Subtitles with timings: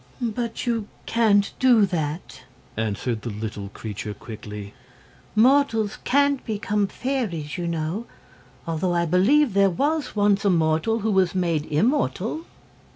[0.35, 2.41] "But you can't do that,"
[2.75, 4.73] answered the little creature quickly.
[5.35, 8.07] "Mortals can't become fairies, you know
[8.65, 12.45] although I believe there was once a mortal who was made immortal."